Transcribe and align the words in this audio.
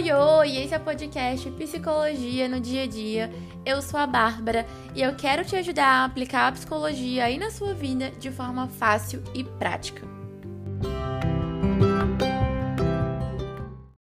Oi, 0.00 0.10
oi! 0.12 0.56
Esse 0.56 0.74
é 0.74 0.78
o 0.78 0.80
podcast 0.80 1.50
Psicologia 1.50 2.48
no 2.48 2.58
Dia 2.58 2.84
a 2.84 2.86
Dia. 2.86 3.30
Eu 3.66 3.82
sou 3.82 4.00
a 4.00 4.06
Bárbara 4.06 4.66
e 4.96 5.02
eu 5.02 5.14
quero 5.14 5.44
te 5.44 5.54
ajudar 5.56 5.84
a 5.84 6.04
aplicar 6.06 6.48
a 6.48 6.52
psicologia 6.52 7.24
aí 7.24 7.36
na 7.36 7.50
sua 7.50 7.74
vida 7.74 8.10
de 8.12 8.30
forma 8.30 8.66
fácil 8.66 9.22
e 9.34 9.44
prática. 9.44 10.00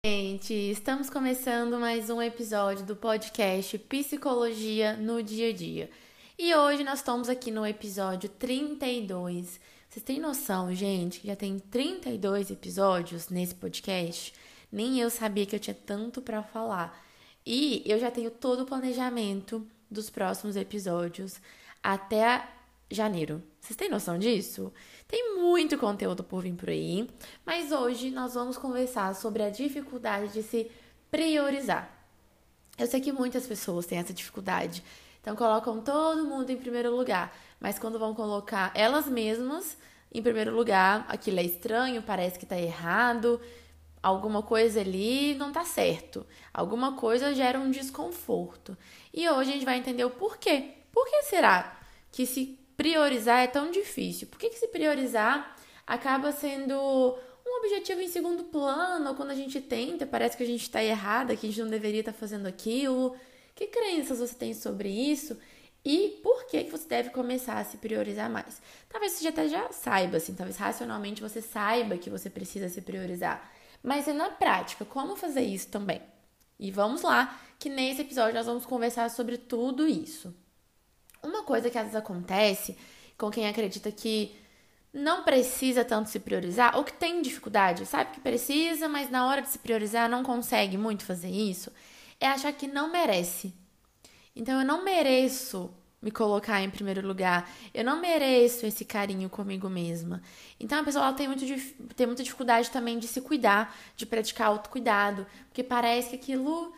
Gente, 0.05 0.53
estamos 0.53 1.09
começando 1.09 1.79
mais 1.79 2.09
um 2.09 2.21
episódio 2.21 2.85
do 2.85 2.97
podcast 2.97 3.77
Psicologia 3.77 4.97
no 4.97 5.23
Dia 5.23 5.51
a 5.51 5.53
Dia. 5.53 5.89
E 6.37 6.53
hoje 6.53 6.83
nós 6.83 6.99
estamos 6.99 7.29
aqui 7.29 7.51
no 7.51 7.65
episódio 7.65 8.27
32. 8.27 9.61
Vocês 9.87 10.03
têm 10.03 10.19
noção, 10.19 10.75
gente, 10.75 11.21
que 11.21 11.27
já 11.27 11.37
tem 11.37 11.57
32 11.57 12.51
episódios 12.51 13.29
nesse 13.29 13.55
podcast? 13.55 14.33
Nem 14.75 14.99
eu 14.99 15.09
sabia 15.09 15.45
que 15.45 15.55
eu 15.55 15.59
tinha 15.59 15.73
tanto 15.73 16.21
para 16.21 16.43
falar. 16.43 17.01
E 17.45 17.81
eu 17.85 17.97
já 17.97 18.11
tenho 18.11 18.29
todo 18.29 18.63
o 18.63 18.65
planejamento 18.65 19.65
dos 19.89 20.09
próximos 20.09 20.57
episódios 20.57 21.39
até 21.81 22.45
janeiro. 22.91 23.41
Vocês 23.61 23.77
têm 23.77 23.89
noção 23.89 24.19
disso? 24.19 24.73
Tem 25.07 25.37
muito 25.39 25.77
conteúdo 25.77 26.25
por 26.25 26.43
vir 26.43 26.55
por 26.55 26.67
aí, 26.67 27.09
mas 27.45 27.71
hoje 27.71 28.11
nós 28.11 28.33
vamos 28.33 28.57
conversar 28.57 29.15
sobre 29.15 29.43
a 29.43 29.49
dificuldade 29.49 30.33
de 30.33 30.43
se 30.43 30.69
priorizar. 31.09 31.89
Eu 32.77 32.85
sei 32.85 32.99
que 32.99 33.13
muitas 33.13 33.47
pessoas 33.47 33.85
têm 33.85 33.99
essa 33.99 34.13
dificuldade, 34.13 34.83
então 35.21 35.37
colocam 35.37 35.79
todo 35.79 36.25
mundo 36.25 36.49
em 36.49 36.57
primeiro 36.57 36.93
lugar, 36.93 37.33
mas 37.61 37.79
quando 37.79 37.97
vão 37.97 38.13
colocar 38.13 38.73
elas 38.75 39.07
mesmas 39.07 39.77
em 40.13 40.21
primeiro 40.21 40.53
lugar, 40.53 41.05
aquilo 41.07 41.39
é 41.39 41.43
estranho, 41.43 42.01
parece 42.01 42.37
que 42.37 42.45
tá 42.45 42.59
errado, 42.59 43.39
alguma 44.05 44.43
coisa 44.43 44.81
ali 44.81 45.33
não 45.33 45.51
tá 45.51 45.65
certo, 45.65 46.27
alguma 46.53 46.95
coisa 46.95 47.33
gera 47.33 47.59
um 47.59 47.71
desconforto. 47.71 48.77
E 49.11 49.27
hoje 49.27 49.49
a 49.49 49.53
gente 49.53 49.65
vai 49.65 49.79
entender 49.79 50.05
o 50.05 50.11
porquê. 50.11 50.73
Por 50.91 51.09
que 51.09 51.23
será 51.23 51.79
que 52.11 52.23
se 52.23 52.59
priorizar 52.77 53.39
é 53.39 53.47
tão 53.47 53.71
difícil? 53.71 54.27
Por 54.27 54.37
que, 54.37 54.49
que 54.49 54.59
se 54.59 54.67
priorizar 54.67 55.57
acaba 55.87 56.31
sendo 56.31 56.75
um 56.75 57.57
objetivo 57.57 57.99
em 57.99 58.07
segundo 58.07 58.43
plano, 58.43 59.09
ou 59.09 59.15
quando 59.15 59.31
a 59.31 59.35
gente 59.35 59.59
tenta, 59.59 60.05
parece 60.05 60.37
que 60.37 60.43
a 60.43 60.47
gente 60.47 60.61
está 60.61 60.83
errada, 60.83 61.35
que 61.35 61.47
a 61.47 61.49
gente 61.49 61.61
não 61.61 61.69
deveria 61.69 62.01
estar 62.01 62.13
tá 62.13 62.17
fazendo 62.17 62.45
aquilo? 62.45 63.15
Que 63.55 63.65
crenças 63.65 64.19
você 64.19 64.35
tem 64.35 64.53
sobre 64.53 64.87
isso? 64.87 65.35
E 65.83 66.19
por 66.21 66.45
que, 66.45 66.63
que 66.63 66.71
você 66.71 66.87
deve 66.87 67.09
começar 67.09 67.57
a 67.57 67.63
se 67.63 67.77
priorizar 67.77 68.29
mais? 68.29 68.61
Talvez 68.87 69.13
você 69.13 69.27
até 69.27 69.47
já 69.47 69.71
saiba, 69.71 70.17
assim, 70.17 70.35
talvez 70.35 70.57
racionalmente 70.57 71.23
você 71.23 71.41
saiba 71.41 71.97
que 71.97 72.09
você 72.09 72.29
precisa 72.29 72.69
se 72.69 72.81
priorizar. 72.81 73.54
Mas 73.85 74.07
é 74.07 74.13
na 74.13 74.31
prática, 74.31 74.83
como 74.83 75.15
fazer 75.15 75.43
isso 75.43 75.67
também? 75.67 76.01
E 76.59 76.71
vamos 76.71 77.03
lá, 77.03 77.39
que 77.59 77.69
nesse 77.69 78.01
episódio 78.01 78.33
nós 78.33 78.47
vamos 78.47 78.65
conversar 78.65 79.11
sobre 79.11 79.37
tudo 79.37 79.87
isso. 79.87 80.35
Uma 81.21 81.43
coisa 81.43 81.69
que 81.69 81.77
às 81.77 81.83
vezes 81.83 81.95
acontece 81.95 82.75
com 83.15 83.29
quem 83.29 83.47
acredita 83.47 83.91
que 83.91 84.35
não 84.91 85.23
precisa 85.23 85.85
tanto 85.85 86.09
se 86.09 86.19
priorizar, 86.19 86.75
ou 86.75 86.83
que 86.83 86.93
tem 86.93 87.21
dificuldade, 87.21 87.85
sabe 87.85 88.11
que 88.13 88.21
precisa, 88.21 88.89
mas 88.89 89.11
na 89.11 89.27
hora 89.27 89.43
de 89.43 89.49
se 89.49 89.59
priorizar 89.59 90.09
não 90.09 90.23
consegue 90.23 90.77
muito 90.77 91.05
fazer 91.05 91.29
isso, 91.29 91.71
é 92.19 92.27
achar 92.27 92.53
que 92.53 92.65
não 92.65 92.91
merece. 92.91 93.53
Então 94.35 94.59
eu 94.59 94.65
não 94.65 94.83
mereço 94.83 95.71
me 96.05 96.11
colocar 96.11 96.61
em 96.61 96.69
primeiro 96.69 97.05
lugar. 97.05 97.49
Eu 97.73 97.83
não 97.83 97.99
mereço 97.99 98.63
esse 98.67 98.85
carinho 98.85 99.27
comigo 99.27 99.67
mesma. 99.67 100.21
Então 100.59 100.79
a 100.79 100.83
pessoa 100.83 101.11
tem, 101.13 101.27
muito, 101.27 101.43
tem 101.95 102.05
muita 102.05 102.21
dificuldade 102.21 102.69
também 102.69 102.99
de 102.99 103.07
se 103.07 103.19
cuidar, 103.21 103.75
de 103.97 104.05
praticar 104.05 104.49
autocuidado, 104.49 105.25
porque 105.47 105.63
parece 105.63 106.11
que 106.11 106.15
aquilo. 106.17 106.71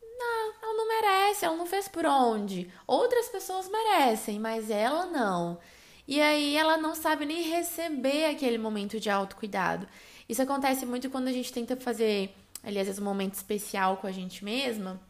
Não, 0.00 0.54
ela 0.62 0.74
não 0.74 0.86
merece, 0.86 1.44
ela 1.44 1.56
não 1.56 1.66
fez 1.66 1.88
por 1.88 2.06
onde. 2.06 2.70
Outras 2.86 3.28
pessoas 3.28 3.68
merecem, 3.68 4.38
mas 4.38 4.70
ela 4.70 5.06
não. 5.06 5.58
E 6.06 6.20
aí 6.20 6.56
ela 6.56 6.76
não 6.76 6.94
sabe 6.94 7.26
nem 7.26 7.42
receber 7.42 8.26
aquele 8.26 8.58
momento 8.58 9.00
de 9.00 9.10
autocuidado. 9.10 9.88
Isso 10.28 10.40
acontece 10.40 10.86
muito 10.86 11.10
quando 11.10 11.26
a 11.26 11.32
gente 11.32 11.52
tenta 11.52 11.76
fazer, 11.76 12.32
aliás, 12.62 12.96
um 12.96 13.02
momento 13.02 13.34
especial 13.34 13.96
com 13.96 14.06
a 14.06 14.12
gente 14.12 14.44
mesma, 14.44 15.00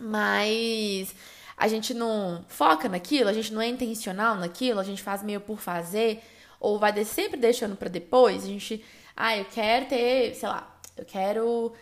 mas 0.00 1.14
a 1.56 1.68
gente 1.68 1.94
não 1.94 2.44
foca 2.48 2.88
naquilo, 2.88 3.28
a 3.28 3.32
gente 3.32 3.52
não 3.52 3.60
é 3.60 3.66
intencional 3.66 4.36
naquilo, 4.36 4.80
a 4.80 4.84
gente 4.84 5.02
faz 5.02 5.22
meio 5.22 5.40
por 5.40 5.58
fazer, 5.60 6.22
ou 6.58 6.78
vai 6.78 7.04
sempre 7.04 7.38
deixando 7.38 7.76
para 7.76 7.88
depois. 7.88 8.44
A 8.44 8.46
gente, 8.46 8.84
ah, 9.16 9.36
eu 9.36 9.44
quero 9.44 9.86
ter, 9.86 10.34
sei 10.34 10.48
lá, 10.48 10.80
eu 10.96 11.04
quero 11.04 11.72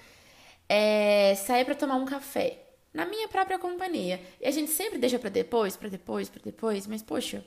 é, 0.69 1.35
sair 1.35 1.65
para 1.65 1.75
tomar 1.75 1.97
um 1.97 2.05
café 2.05 2.59
na 2.93 3.05
minha 3.07 3.29
própria 3.29 3.59
companhia. 3.59 4.21
E 4.41 4.47
a 4.47 4.51
gente 4.51 4.71
sempre 4.71 4.99
deixa 4.99 5.19
para 5.19 5.31
depois, 5.31 5.77
para 5.77 5.89
depois, 5.89 6.29
para 6.29 6.43
depois, 6.43 6.87
mas 6.87 7.03
poxa, 7.03 7.45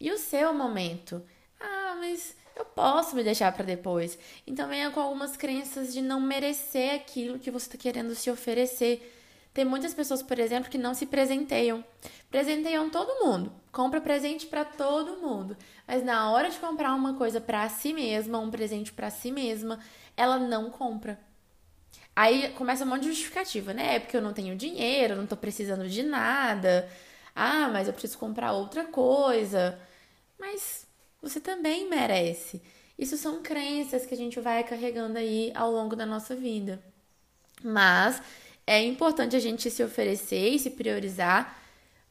e 0.00 0.10
o 0.10 0.18
seu 0.18 0.52
momento? 0.52 1.22
Ah, 1.60 1.96
mas 1.98 2.34
eu 2.56 2.64
posso 2.64 3.14
me 3.14 3.22
deixar 3.22 3.52
para 3.52 3.64
depois. 3.64 4.18
Então 4.46 4.68
venha 4.68 4.90
com 4.90 5.00
algumas 5.00 5.36
crenças 5.36 5.92
de 5.92 6.00
não 6.00 6.20
merecer 6.20 6.94
aquilo 6.94 7.38
que 7.38 7.50
você 7.50 7.66
está 7.66 7.78
querendo 7.78 8.14
se 8.14 8.30
oferecer 8.30 9.20
tem 9.52 9.64
muitas 9.64 9.92
pessoas, 9.92 10.22
por 10.22 10.38
exemplo, 10.38 10.70
que 10.70 10.78
não 10.78 10.94
se 10.94 11.06
presenteiam. 11.06 11.84
Presenteiam 12.30 12.88
todo 12.88 13.24
mundo, 13.24 13.52
compra 13.70 14.00
presente 14.00 14.46
para 14.46 14.64
todo 14.64 15.18
mundo, 15.20 15.56
mas 15.86 16.02
na 16.02 16.30
hora 16.30 16.48
de 16.48 16.58
comprar 16.58 16.94
uma 16.94 17.14
coisa 17.14 17.40
para 17.40 17.68
si 17.68 17.92
mesma, 17.92 18.38
um 18.38 18.50
presente 18.50 18.92
para 18.92 19.10
si 19.10 19.30
mesma, 19.30 19.78
ela 20.16 20.38
não 20.38 20.70
compra. 20.70 21.20
Aí 22.14 22.50
começa 22.52 22.84
um 22.84 22.88
monte 22.88 23.02
de 23.02 23.08
justificativa, 23.08 23.72
né? 23.72 23.96
É 23.96 24.00
porque 24.00 24.16
eu 24.16 24.22
não 24.22 24.32
tenho 24.32 24.56
dinheiro, 24.56 25.16
não 25.16 25.26
tô 25.26 25.36
precisando 25.36 25.88
de 25.88 26.02
nada. 26.02 26.88
Ah, 27.34 27.68
mas 27.68 27.86
eu 27.88 27.92
preciso 27.92 28.18
comprar 28.18 28.52
outra 28.52 28.84
coisa. 28.84 29.78
Mas 30.38 30.86
você 31.22 31.40
também 31.40 31.88
merece. 31.88 32.62
Isso 32.98 33.16
são 33.16 33.42
crenças 33.42 34.04
que 34.06 34.14
a 34.14 34.16
gente 34.16 34.40
vai 34.40 34.62
carregando 34.64 35.18
aí 35.18 35.52
ao 35.54 35.70
longo 35.70 35.96
da 35.96 36.04
nossa 36.06 36.36
vida. 36.36 36.82
Mas 37.64 38.22
é 38.66 38.82
importante 38.82 39.36
a 39.36 39.40
gente 39.40 39.70
se 39.70 39.82
oferecer 39.82 40.50
e 40.50 40.58
se 40.58 40.70
priorizar. 40.70 41.58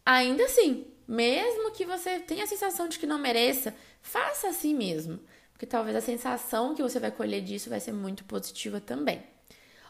Ainda 0.06 0.46
assim, 0.46 0.86
mesmo 1.08 1.72
que 1.72 1.86
você 1.86 2.20
tenha 2.20 2.44
a 2.44 2.48
sensação 2.48 2.88
de 2.88 3.00
que 3.00 3.06
não 3.06 3.18
mereça, 3.18 3.76
faça 4.02 4.50
assim 4.50 4.74
mesmo, 4.74 5.20
porque 5.52 5.66
talvez 5.66 5.96
a 5.96 6.02
sensação 6.02 6.74
que 6.76 6.82
você 6.82 7.00
vai 7.00 7.12
colher 7.12 7.42
disso 7.42 7.70
vai 7.70 7.80
ser 7.80 7.94
muito 7.94 8.24
positiva 8.24 8.80
também. 8.80 9.24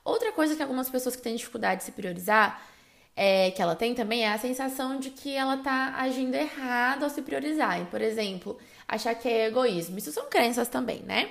Outra 0.04 0.32
coisa 0.32 0.56
que 0.56 0.62
algumas 0.62 0.90
pessoas 0.90 1.16
que 1.16 1.22
têm 1.22 1.36
dificuldade 1.36 1.82
de 1.82 1.86
se 1.86 1.92
priorizar, 1.92 2.68
é, 3.16 3.52
que 3.52 3.62
ela 3.62 3.76
tem 3.76 3.94
também, 3.94 4.24
é 4.24 4.32
a 4.32 4.38
sensação 4.38 5.00
de 5.00 5.12
que 5.12 5.36
ela 5.36 5.58
tá 5.58 5.96
agindo 5.98 6.34
errado 6.34 7.04
ao 7.04 7.10
se 7.10 7.22
priorizar. 7.22 7.80
E, 7.82 7.86
por 7.86 8.02
exemplo, 8.02 8.58
achar 8.88 9.14
que 9.14 9.28
é 9.28 9.48
egoísmo. 9.48 9.98
Isso 9.98 10.12
são 10.12 10.28
crenças 10.28 10.68
também, 10.68 11.04
né? 11.04 11.30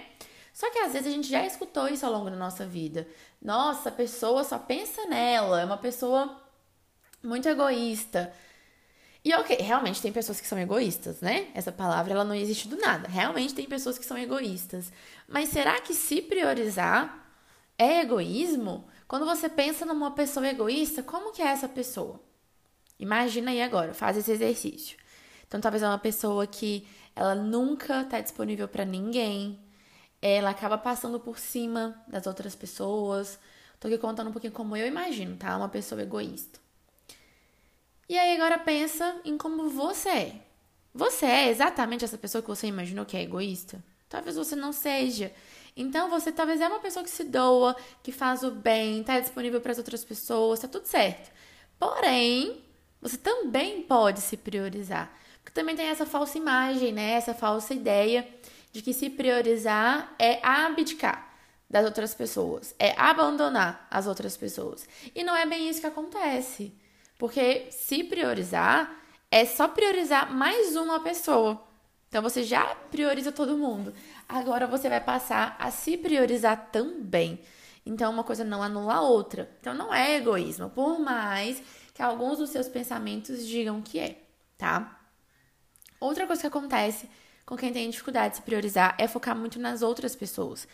Só 0.52 0.70
que 0.70 0.78
às 0.78 0.92
vezes 0.92 1.06
a 1.08 1.10
gente 1.10 1.28
já 1.28 1.44
escutou 1.46 1.88
isso 1.88 2.04
ao 2.04 2.12
longo 2.12 2.30
da 2.30 2.36
nossa 2.36 2.66
vida. 2.66 3.06
Nossa, 3.40 3.88
a 3.88 3.92
pessoa 3.92 4.44
só 4.44 4.58
pensa 4.58 5.06
nela, 5.06 5.60
é 5.60 5.64
uma 5.64 5.78
pessoa 5.78 6.40
muito 7.22 7.48
egoísta. 7.48 8.32
E 9.24 9.34
ok, 9.34 9.56
realmente 9.56 10.00
tem 10.00 10.12
pessoas 10.12 10.40
que 10.40 10.46
são 10.46 10.58
egoístas, 10.58 11.20
né? 11.20 11.48
Essa 11.54 11.70
palavra 11.70 12.14
ela 12.14 12.24
não 12.24 12.34
existe 12.34 12.66
do 12.68 12.76
nada. 12.76 13.06
Realmente 13.06 13.54
tem 13.54 13.66
pessoas 13.66 13.98
que 13.98 14.04
são 14.04 14.16
egoístas. 14.16 14.90
Mas 15.28 15.50
será 15.50 15.80
que 15.80 15.92
se 15.92 16.22
priorizar 16.22 17.30
é 17.76 18.00
egoísmo? 18.00 18.88
Quando 19.06 19.26
você 19.26 19.48
pensa 19.48 19.84
numa 19.84 20.12
pessoa 20.12 20.48
egoísta, 20.48 21.02
como 21.02 21.32
que 21.32 21.42
é 21.42 21.46
essa 21.46 21.68
pessoa? 21.68 22.20
Imagina 22.98 23.50
aí 23.50 23.62
agora, 23.62 23.92
faz 23.92 24.16
esse 24.16 24.30
exercício. 24.30 24.96
Então 25.46 25.60
talvez 25.60 25.82
é 25.82 25.86
uma 25.88 25.98
pessoa 25.98 26.46
que 26.46 26.86
ela 27.14 27.34
nunca 27.34 28.02
está 28.02 28.20
disponível 28.20 28.68
para 28.68 28.84
ninguém, 28.84 29.58
ela 30.22 30.50
acaba 30.50 30.76
passando 30.76 31.18
por 31.18 31.38
cima 31.38 32.02
das 32.06 32.26
outras 32.26 32.54
pessoas. 32.54 33.38
Tô 33.78 33.88
aqui 33.88 33.98
contando 33.98 34.28
um 34.28 34.32
pouquinho 34.32 34.52
como 34.52 34.76
eu 34.76 34.86
imagino, 34.86 35.36
tá? 35.36 35.56
Uma 35.56 35.68
pessoa 35.68 36.02
egoísta. 36.02 36.60
E 38.08 38.18
aí 38.18 38.34
agora 38.34 38.58
pensa 38.58 39.20
em 39.24 39.38
como 39.38 39.70
você 39.70 40.08
é. 40.08 40.34
Você 40.92 41.24
é 41.24 41.48
exatamente 41.48 42.04
essa 42.04 42.18
pessoa 42.18 42.42
que 42.42 42.48
você 42.48 42.66
imaginou 42.66 43.06
que 43.06 43.16
é 43.16 43.22
egoísta? 43.22 43.82
Talvez 44.08 44.36
você 44.36 44.56
não 44.56 44.72
seja. 44.72 45.32
Então 45.76 46.10
você 46.10 46.32
talvez 46.32 46.60
é 46.60 46.66
uma 46.66 46.80
pessoa 46.80 47.04
que 47.04 47.10
se 47.10 47.24
doa, 47.24 47.76
que 48.02 48.10
faz 48.10 48.42
o 48.42 48.50
bem, 48.50 49.02
tá 49.04 49.20
disponível 49.20 49.60
para 49.60 49.72
as 49.72 49.78
outras 49.78 50.04
pessoas, 50.04 50.58
tá 50.58 50.66
tudo 50.66 50.86
certo. 50.86 51.30
Porém, 51.78 52.60
você 53.00 53.16
também 53.16 53.82
pode 53.82 54.20
se 54.20 54.36
priorizar. 54.36 55.16
Porque 55.38 55.52
também 55.52 55.76
tem 55.76 55.86
essa 55.86 56.04
falsa 56.04 56.36
imagem, 56.36 56.92
né? 56.92 57.12
Essa 57.12 57.32
falsa 57.32 57.72
ideia 57.72 58.28
de 58.72 58.82
que 58.82 58.92
se 58.92 59.10
priorizar 59.10 60.14
é 60.18 60.44
abdicar 60.46 61.28
das 61.68 61.84
outras 61.84 62.14
pessoas, 62.14 62.74
é 62.78 62.94
abandonar 62.98 63.86
as 63.90 64.06
outras 64.06 64.36
pessoas. 64.36 64.86
E 65.14 65.22
não 65.22 65.36
é 65.36 65.46
bem 65.46 65.68
isso 65.68 65.80
que 65.80 65.86
acontece. 65.86 66.74
Porque 67.16 67.68
se 67.70 68.02
priorizar 68.04 68.90
é 69.30 69.44
só 69.44 69.68
priorizar 69.68 70.32
mais 70.32 70.74
uma 70.74 71.00
pessoa. 71.00 71.62
Então 72.08 72.22
você 72.22 72.42
já 72.42 72.64
prioriza 72.90 73.30
todo 73.30 73.56
mundo. 73.56 73.94
Agora 74.28 74.66
você 74.66 74.88
vai 74.88 75.00
passar 75.00 75.56
a 75.58 75.70
se 75.70 75.96
priorizar 75.96 76.70
também. 76.72 77.40
Então, 77.84 78.12
uma 78.12 78.24
coisa 78.24 78.44
não 78.44 78.62
anula 78.62 78.94
a 78.94 79.00
outra. 79.00 79.50
Então, 79.60 79.74
não 79.74 79.92
é 79.92 80.16
egoísmo, 80.16 80.68
por 80.70 81.00
mais 81.00 81.62
que 81.94 82.02
alguns 82.02 82.38
dos 82.38 82.50
seus 82.50 82.68
pensamentos 82.68 83.46
digam 83.46 83.80
que 83.80 83.98
é, 83.98 84.22
tá? 84.56 85.00
Outra 85.98 86.26
coisa 86.26 86.40
que 86.40 86.46
acontece 86.46 87.08
com 87.50 87.56
quem 87.56 87.72
tem 87.72 87.90
dificuldade 87.90 88.30
de 88.30 88.36
se 88.36 88.42
priorizar 88.42 88.94
é 88.96 89.08
focar 89.08 89.36
muito 89.36 89.58
nas 89.58 89.82
outras 89.82 90.14
pessoas. 90.14 90.68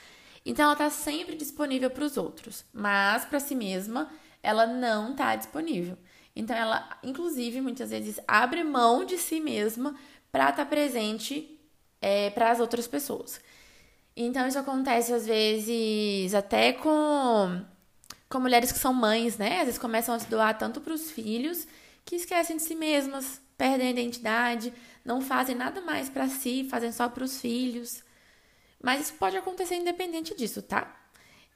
Então, 0.45 0.67
ela 0.67 0.77
tá 0.77 0.91
sempre 0.91 1.35
disponível 1.35 1.89
para 1.89 2.05
os 2.05 2.19
outros, 2.19 2.67
mas 2.71 3.25
para 3.25 3.41
si 3.41 3.55
mesma, 3.55 4.11
ela 4.43 4.67
não 4.67 5.17
tá 5.17 5.35
disponível. 5.37 5.97
Então, 6.37 6.55
ela, 6.55 6.87
inclusive, 7.03 7.63
muitas 7.63 7.89
vezes 7.89 8.21
abre 8.29 8.63
mão 8.63 9.07
de 9.07 9.17
si 9.17 9.41
mesma 9.41 9.97
para 10.31 10.51
estar 10.51 10.65
tá 10.65 10.67
presente 10.67 11.59
é, 12.03 12.29
para 12.29 12.51
as 12.51 12.61
outras 12.61 12.87
pessoas. 12.87 13.41
Então, 14.15 14.47
isso 14.47 14.59
acontece 14.59 15.15
às 15.15 15.27
vezes 15.27 16.35
até 16.35 16.75
com, 16.75 17.65
com 18.29 18.39
mulheres 18.39 18.71
que 18.71 18.79
são 18.79 18.93
mães, 18.93 19.39
né? 19.39 19.61
Às 19.61 19.65
vezes 19.65 19.79
começam 19.79 20.15
a 20.15 20.19
se 20.19 20.29
doar 20.29 20.59
tanto 20.59 20.83
para 20.83 20.93
os 20.93 21.11
filhos 21.11 21.67
que 22.05 22.17
esquecem 22.17 22.59
de 22.59 22.63
si 22.63 22.75
mesmas, 22.75 23.41
perdem 23.57 23.89
a 23.89 23.91
identidade, 23.91 24.73
não 25.05 25.21
fazem 25.21 25.55
nada 25.55 25.81
mais 25.81 26.09
para 26.09 26.29
si, 26.29 26.67
fazem 26.71 26.93
só 26.93 27.09
para 27.09 27.25
os 27.25 27.41
filhos. 27.41 28.03
Mas 28.83 29.03
isso 29.03 29.15
pode 29.15 29.37
acontecer 29.37 29.77
independente 29.77 30.35
disso, 30.35 30.63
tá? 30.63 30.95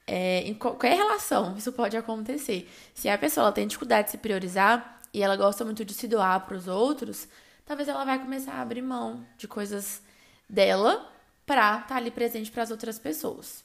É, 0.07 0.41
em 0.41 0.53
qualquer 0.53 0.95
relação, 0.95 1.55
isso 1.57 1.71
pode 1.71 1.95
acontecer. 1.95 2.69
Se 2.93 3.07
a 3.07 3.17
pessoa 3.17 3.51
tem 3.51 3.67
dificuldade 3.67 4.05
de 4.05 4.11
se 4.11 4.17
priorizar 4.17 4.99
e 5.13 5.21
ela 5.21 5.35
gosta 5.35 5.63
muito 5.63 5.85
de 5.85 5.93
se 5.93 6.07
doar 6.07 6.45
para 6.45 6.57
os 6.57 6.67
outros, 6.67 7.27
talvez 7.65 7.87
ela 7.87 8.03
vai 8.03 8.19
começar 8.19 8.53
a 8.53 8.61
abrir 8.61 8.81
mão 8.81 9.25
de 9.37 9.47
coisas 9.47 10.01
dela 10.49 11.09
para 11.45 11.75
estar 11.75 11.87
tá 11.87 11.95
ali 11.95 12.11
presente 12.11 12.51
para 12.51 12.63
as 12.63 12.71
outras 12.71 12.97
pessoas. 12.97 13.63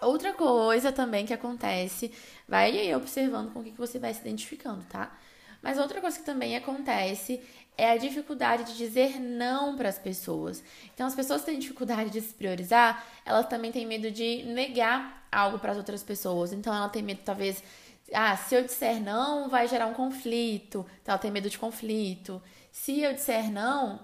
Outra 0.00 0.32
coisa 0.32 0.92
também 0.92 1.24
que 1.24 1.32
acontece, 1.32 2.12
vai 2.48 2.70
aí 2.70 2.94
observando 2.94 3.52
com 3.52 3.60
o 3.60 3.64
que 3.64 3.70
você 3.72 3.98
vai 3.98 4.12
se 4.12 4.20
identificando, 4.20 4.84
tá? 4.84 5.16
Mas 5.64 5.78
outra 5.78 5.98
coisa 5.98 6.18
que 6.18 6.24
também 6.26 6.54
acontece 6.54 7.40
é 7.76 7.90
a 7.90 7.96
dificuldade 7.96 8.64
de 8.64 8.76
dizer 8.76 9.18
não 9.18 9.76
para 9.78 9.88
as 9.88 9.98
pessoas. 9.98 10.62
Então, 10.92 11.06
as 11.06 11.14
pessoas 11.14 11.40
que 11.40 11.46
têm 11.46 11.58
dificuldade 11.58 12.10
de 12.10 12.20
se 12.20 12.34
priorizar, 12.34 13.02
elas 13.24 13.46
também 13.46 13.72
têm 13.72 13.86
medo 13.86 14.10
de 14.10 14.42
negar 14.42 15.26
algo 15.32 15.58
para 15.58 15.72
as 15.72 15.78
outras 15.78 16.02
pessoas. 16.02 16.52
Então, 16.52 16.72
ela 16.72 16.90
tem 16.90 17.02
medo, 17.02 17.22
talvez, 17.24 17.64
ah, 18.12 18.36
se 18.36 18.54
eu 18.54 18.62
disser 18.62 19.02
não, 19.02 19.48
vai 19.48 19.66
gerar 19.66 19.86
um 19.86 19.94
conflito. 19.94 20.84
Então, 21.00 21.14
ela 21.14 21.18
tem 21.18 21.30
medo 21.30 21.48
de 21.48 21.58
conflito. 21.58 22.42
Se 22.70 23.00
eu 23.00 23.14
disser 23.14 23.50
não, 23.50 23.98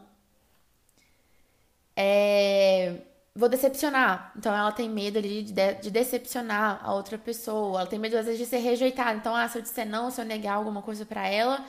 é, 1.94 3.02
vou 3.40 3.48
decepcionar. 3.48 4.32
Então 4.36 4.54
ela 4.54 4.70
tem 4.70 4.88
medo 4.88 5.20
de, 5.20 5.42
de, 5.42 5.74
de, 5.74 5.90
decepcionar 5.90 6.80
a 6.84 6.94
outra 6.94 7.16
pessoa. 7.18 7.80
Ela 7.80 7.88
tem 7.88 7.98
medo 7.98 8.16
às 8.16 8.26
vezes 8.26 8.38
de 8.38 8.46
ser 8.46 8.58
rejeitada. 8.58 9.14
Então, 9.14 9.34
ah, 9.34 9.48
se 9.48 9.58
eu 9.58 9.62
disser 9.62 9.86
não, 9.88 10.10
se 10.10 10.20
eu 10.20 10.24
negar 10.26 10.54
alguma 10.54 10.82
coisa 10.82 11.06
para 11.06 11.26
ela, 11.26 11.64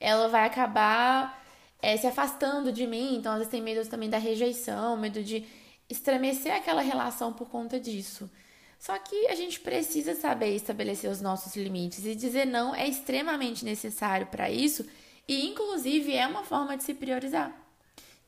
ela 0.00 0.28
vai 0.28 0.46
acabar 0.46 1.38
é, 1.82 1.96
se 1.96 2.06
afastando 2.06 2.72
de 2.72 2.86
mim. 2.86 3.16
Então, 3.16 3.32
às 3.32 3.38
vezes 3.38 3.50
tem 3.50 3.62
medo 3.62 3.86
também 3.88 4.08
da 4.08 4.18
rejeição, 4.18 4.96
medo 4.96 5.22
de 5.22 5.46
estremecer 5.88 6.54
aquela 6.54 6.80
relação 6.80 7.32
por 7.32 7.48
conta 7.50 7.78
disso. 7.78 8.30
Só 8.78 8.98
que 8.98 9.26
a 9.26 9.34
gente 9.34 9.60
precisa 9.60 10.14
saber 10.14 10.56
estabelecer 10.56 11.10
os 11.10 11.20
nossos 11.20 11.54
limites 11.54 12.06
e 12.06 12.14
dizer 12.14 12.46
não 12.46 12.74
é 12.74 12.88
extremamente 12.88 13.62
necessário 13.62 14.26
para 14.28 14.50
isso 14.50 14.86
e, 15.28 15.46
inclusive, 15.46 16.14
é 16.14 16.26
uma 16.26 16.44
forma 16.44 16.78
de 16.78 16.84
se 16.84 16.94
priorizar. 16.94 17.54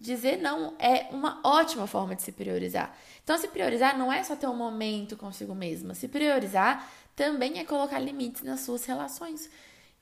Dizer 0.03 0.39
não 0.39 0.75
é 0.81 1.07
uma 1.13 1.39
ótima 1.45 1.87
forma 1.87 2.17
de 2.17 2.23
se 2.23 2.33
priorizar. 2.33 2.93
Então, 3.23 3.39
se 3.39 3.47
priorizar 3.47 3.97
não 3.97 4.13
é 4.13 4.21
só 4.25 4.35
ter 4.35 4.49
um 4.49 4.57
momento 4.57 5.17
consigo 5.17 5.55
mesma. 5.55 5.95
Se 5.95 6.09
priorizar 6.09 6.91
também 7.15 7.61
é 7.61 7.65
colocar 7.65 8.01
limites 8.01 8.43
nas 8.43 8.63
suas 8.63 8.85
relações. 8.85 9.49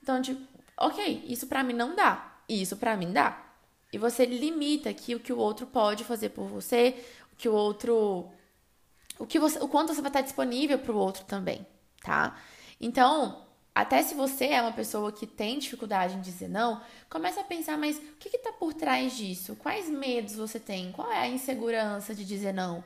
Então, 0.01 0.19
tipo, 0.19 0.41
ok, 0.75 1.23
isso 1.27 1.45
para 1.45 1.63
mim 1.63 1.73
não 1.73 1.95
dá. 1.95 2.33
Isso 2.49 2.77
para 2.77 2.97
mim 2.97 3.13
dá. 3.13 3.45
E 3.93 3.97
você 3.99 4.25
limita 4.25 4.89
aqui 4.89 5.13
o 5.13 5.19
que 5.19 5.31
o 5.31 5.37
outro 5.37 5.67
pode 5.67 6.03
fazer 6.03 6.29
por 6.29 6.47
você, 6.47 6.95
o 7.33 7.35
que 7.35 7.47
o 7.47 7.53
outro. 7.53 8.27
O, 9.19 9.27
que 9.27 9.37
você, 9.37 9.59
o 9.59 9.67
quanto 9.67 9.93
você 9.93 10.01
vai 10.01 10.09
estar 10.09 10.21
disponível 10.21 10.79
para 10.79 10.91
o 10.91 10.97
outro 10.97 11.23
também, 11.25 11.63
tá? 12.01 12.41
Então, 12.79 13.45
até 13.73 14.03
se 14.03 14.13
você 14.13 14.47
é 14.47 14.61
uma 14.61 14.73
pessoa 14.73 15.11
que 15.11 15.25
tem 15.25 15.57
dificuldade 15.57 16.15
em 16.15 16.21
dizer 16.21 16.49
não, 16.49 16.81
comece 17.09 17.39
a 17.39 17.43
pensar, 17.43 17.77
mas 17.77 17.97
o 17.97 18.01
que 18.19 18.35
está 18.35 18.51
por 18.51 18.73
trás 18.73 19.15
disso? 19.15 19.55
Quais 19.55 19.89
medos 19.89 20.35
você 20.35 20.59
tem? 20.59 20.91
Qual 20.91 21.09
é 21.11 21.19
a 21.19 21.27
insegurança 21.27 22.13
de 22.13 22.25
dizer 22.25 22.53
não? 22.53 22.83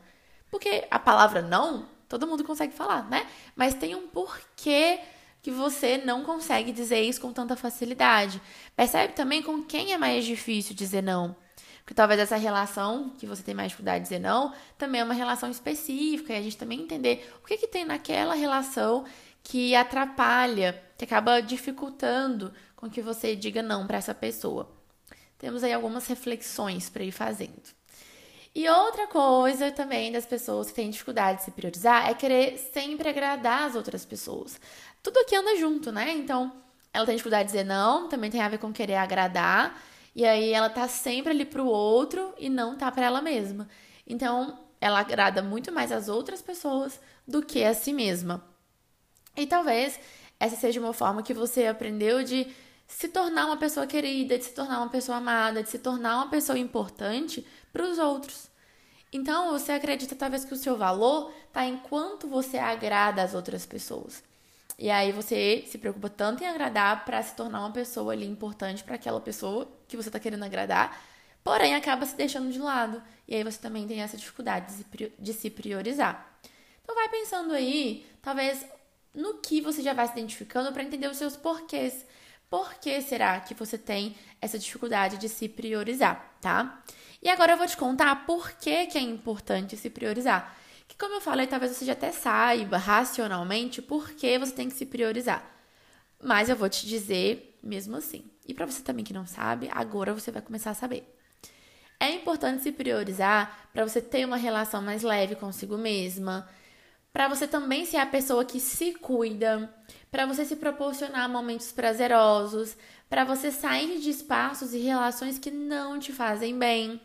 Porque 0.51 0.87
a 0.91 0.99
palavra 0.99 1.41
não, 1.41 1.87
todo 2.07 2.27
mundo 2.27 2.43
consegue 2.43 2.73
falar, 2.73 3.09
né? 3.09 3.25
Mas 3.55 3.73
tem 3.73 3.95
um 3.95 4.07
porquê 4.07 4.99
que 5.41 5.51
você 5.51 5.97
não 5.97 6.23
consegue 6.23 6.71
dizer 6.71 7.01
isso 7.01 7.21
com 7.21 7.33
tanta 7.33 7.55
facilidade. 7.55 8.41
Percebe 8.75 9.13
também 9.13 9.41
com 9.41 9.63
quem 9.63 9.93
é 9.93 9.97
mais 9.97 10.23
difícil 10.23 10.75
dizer 10.75 11.01
não. 11.01 11.35
Porque 11.79 11.93
talvez 11.93 12.19
essa 12.19 12.35
relação 12.35 13.11
que 13.19 13.27
você 13.27 13.43
tem 13.43 13.53
mais 13.53 13.67
dificuldade 13.67 13.99
de 13.99 14.09
dizer 14.09 14.19
não 14.19 14.53
também 14.75 15.01
é 15.01 15.03
uma 15.03 15.13
relação 15.13 15.51
específica 15.51 16.33
e 16.33 16.37
a 16.37 16.41
gente 16.41 16.57
também 16.57 16.81
entender 16.81 17.31
o 17.43 17.45
que, 17.45 17.57
que 17.57 17.67
tem 17.67 17.85
naquela 17.85 18.33
relação 18.33 19.05
que 19.45 19.75
atrapalha, 19.75 20.81
que 20.97 21.05
acaba 21.05 21.39
dificultando 21.39 22.51
com 22.75 22.89
que 22.89 22.99
você 22.99 23.35
diga 23.35 23.61
não 23.61 23.85
para 23.85 23.99
essa 23.99 24.13
pessoa. 24.13 24.71
Temos 25.37 25.63
aí 25.63 25.71
algumas 25.71 26.07
reflexões 26.07 26.89
para 26.89 27.03
ir 27.03 27.11
fazendo. 27.11 27.61
E 28.55 28.67
outra 28.67 29.05
coisa 29.05 29.71
também 29.71 30.11
das 30.11 30.25
pessoas 30.25 30.69
que 30.69 30.73
têm 30.73 30.89
dificuldade 30.89 31.39
de 31.39 31.43
se 31.45 31.51
priorizar 31.51 32.09
é 32.09 32.15
querer 32.15 32.57
sempre 32.57 33.07
agradar 33.07 33.69
as 33.69 33.75
outras 33.75 34.03
pessoas. 34.03 34.59
Tudo 35.03 35.19
aqui 35.19 35.35
anda 35.35 35.55
junto, 35.57 35.91
né? 35.91 36.11
Então, 36.11 36.51
ela 36.91 37.05
tem 37.05 37.15
dificuldade 37.15 37.43
de 37.43 37.51
dizer 37.51 37.65
não, 37.65 38.09
também 38.09 38.31
tem 38.31 38.41
a 38.41 38.49
ver 38.49 38.57
com 38.57 38.73
querer 38.73 38.95
agradar, 38.95 39.79
e 40.15 40.25
aí 40.25 40.53
ela 40.53 40.69
tá 40.69 40.87
sempre 40.87 41.31
ali 41.31 41.45
pro 41.45 41.67
outro 41.67 42.33
e 42.39 42.49
não 42.49 42.75
tá 42.75 42.91
para 42.91 43.05
ela 43.05 43.21
mesma. 43.21 43.67
Então, 44.07 44.57
ela 44.81 44.99
agrada 44.99 45.43
muito 45.43 45.71
mais 45.71 45.91
as 45.91 46.09
outras 46.09 46.41
pessoas 46.41 46.99
do 47.27 47.43
que 47.43 47.63
a 47.63 47.75
si 47.75 47.93
mesma. 47.93 48.54
E 49.35 49.45
talvez 49.45 49.99
essa 50.39 50.55
seja 50.55 50.79
uma 50.79 50.93
forma 50.93 51.23
que 51.23 51.33
você 51.33 51.65
aprendeu 51.67 52.23
de 52.23 52.47
se 52.87 53.07
tornar 53.07 53.47
uma 53.47 53.57
pessoa 53.57 53.87
querida, 53.87 54.37
de 54.37 54.45
se 54.45 54.53
tornar 54.53 54.79
uma 54.79 54.89
pessoa 54.89 55.17
amada, 55.17 55.63
de 55.63 55.69
se 55.69 55.79
tornar 55.79 56.17
uma 56.17 56.29
pessoa 56.29 56.57
importante 56.57 57.45
para 57.73 57.83
os 57.83 57.97
outros. 57.97 58.49
Então, 59.11 59.51
você 59.51 59.71
acredita 59.71 60.15
talvez 60.15 60.43
que 60.43 60.53
o 60.53 60.57
seu 60.57 60.77
valor 60.77 61.33
está 61.47 61.65
em 61.65 61.77
quanto 61.77 62.27
você 62.27 62.57
agrada 62.57 63.23
as 63.23 63.33
outras 63.33 63.65
pessoas. 63.65 64.21
E 64.77 64.89
aí 64.89 65.11
você 65.13 65.63
se 65.67 65.77
preocupa 65.77 66.09
tanto 66.09 66.43
em 66.43 66.47
agradar 66.47 67.05
para 67.05 67.23
se 67.23 67.33
tornar 67.33 67.61
uma 67.61 67.71
pessoa 67.71 68.11
ali 68.11 68.25
importante 68.25 68.83
para 68.83 68.95
aquela 68.95 69.21
pessoa 69.21 69.67
que 69.87 69.95
você 69.95 70.09
está 70.09 70.19
querendo 70.19 70.43
agradar, 70.43 71.01
porém 71.43 71.75
acaba 71.75 72.05
se 72.05 72.15
deixando 72.15 72.51
de 72.51 72.59
lado. 72.59 73.01
E 73.25 73.35
aí 73.35 73.43
você 73.43 73.57
também 73.57 73.87
tem 73.87 74.01
essa 74.01 74.17
dificuldade 74.17 74.85
de 75.17 75.33
se 75.33 75.49
priorizar. 75.49 76.37
Então 76.83 76.93
vai 76.93 77.07
pensando 77.07 77.53
aí, 77.53 78.05
talvez 78.21 78.65
no 79.15 79.35
que 79.35 79.61
você 79.61 79.81
já 79.81 79.93
vai 79.93 80.05
se 80.07 80.13
identificando 80.13 80.71
para 80.71 80.83
entender 80.83 81.07
os 81.07 81.17
seus 81.17 81.35
porquês. 81.35 82.05
Por 82.49 82.75
que 82.75 83.01
será 83.01 83.39
que 83.39 83.53
você 83.53 83.77
tem 83.77 84.15
essa 84.41 84.59
dificuldade 84.59 85.17
de 85.17 85.27
se 85.27 85.49
priorizar, 85.49 86.37
tá? 86.41 86.83
E 87.21 87.29
agora 87.29 87.53
eu 87.53 87.57
vou 87.57 87.65
te 87.65 87.75
contar 87.75 88.25
por 88.25 88.51
que, 88.51 88.85
que 88.87 88.97
é 88.97 89.01
importante 89.01 89.75
se 89.75 89.89
priorizar. 89.89 90.55
Que 90.87 90.95
como 90.95 91.15
eu 91.15 91.21
falei, 91.21 91.47
talvez 91.47 91.71
você 91.71 91.85
já 91.85 91.93
até 91.93 92.11
saiba 92.11 92.77
racionalmente 92.77 93.81
por 93.81 94.11
que 94.11 94.37
você 94.37 94.51
tem 94.51 94.69
que 94.69 94.75
se 94.75 94.85
priorizar. 94.85 95.43
Mas 96.23 96.49
eu 96.49 96.55
vou 96.55 96.69
te 96.69 96.85
dizer 96.85 97.57
mesmo 97.63 97.95
assim. 97.97 98.23
E 98.47 98.53
para 98.53 98.65
você 98.65 98.81
também 98.81 99.03
que 99.03 99.13
não 99.13 99.25
sabe, 99.25 99.69
agora 99.71 100.13
você 100.13 100.31
vai 100.31 100.41
começar 100.41 100.71
a 100.71 100.75
saber. 100.75 101.11
É 101.99 102.11
importante 102.11 102.61
se 102.61 102.71
priorizar 102.71 103.69
para 103.73 103.87
você 103.87 104.01
ter 104.01 104.25
uma 104.25 104.37
relação 104.37 104.81
mais 104.81 105.01
leve 105.01 105.35
consigo 105.35 105.77
mesma, 105.77 106.47
para 107.15 107.29
você 107.29 107.47
também 107.47 107.85
ser 107.85 107.95
a 107.95 108.05
pessoa 108.05 108.43
que 108.43 108.59
se 108.59 108.93
cuida, 108.95 109.73
para 110.11 110.25
você 110.25 110.43
se 110.43 110.57
proporcionar 110.57 111.29
momentos 111.29 111.71
prazerosos, 111.71 112.75
para 113.09 113.23
você 113.23 113.53
sair 113.53 114.01
de 114.01 114.09
espaços 114.09 114.73
e 114.73 114.79
relações 114.79 115.39
que 115.39 115.49
não 115.49 115.97
te 115.97 116.11
fazem 116.11 116.59
bem, 116.59 116.99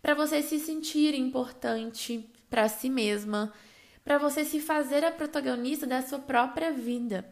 para 0.00 0.14
você 0.14 0.40
se 0.40 0.60
sentir 0.60 1.16
importante 1.16 2.30
para 2.48 2.68
si 2.68 2.88
mesma, 2.88 3.52
para 4.04 4.18
você 4.18 4.44
se 4.44 4.60
fazer 4.60 5.04
a 5.04 5.10
protagonista 5.10 5.84
da 5.84 6.00
sua 6.00 6.20
própria 6.20 6.72
vida. 6.72 7.28